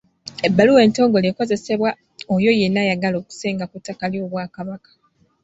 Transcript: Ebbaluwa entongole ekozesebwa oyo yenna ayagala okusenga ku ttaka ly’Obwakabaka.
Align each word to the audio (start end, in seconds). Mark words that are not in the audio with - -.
Ebbaluwa 0.47 0.81
entongole 0.85 1.27
ekozesebwa 1.29 1.89
oyo 2.35 2.51
yenna 2.59 2.79
ayagala 2.83 3.15
okusenga 3.19 3.65
ku 3.71 3.77
ttaka 3.79 4.03
ly’Obwakabaka. 4.11 4.91